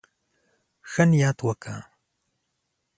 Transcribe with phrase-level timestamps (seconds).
[0.91, 1.77] ښه نيت وکړه.